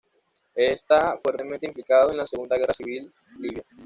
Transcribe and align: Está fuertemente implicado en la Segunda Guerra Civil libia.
Está 0.55 1.15
fuertemente 1.17 1.67
implicado 1.67 2.09
en 2.09 2.17
la 2.17 2.25
Segunda 2.25 2.57
Guerra 2.57 2.73
Civil 2.73 3.13
libia. 3.37 3.63